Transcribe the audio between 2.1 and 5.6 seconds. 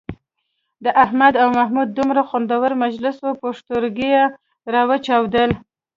خوندور مجلس وو پوښتورگي یې را وچاودل.